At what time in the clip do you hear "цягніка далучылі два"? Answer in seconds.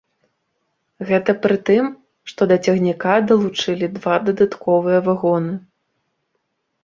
2.69-4.15